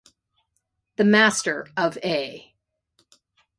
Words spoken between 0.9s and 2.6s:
The master of A.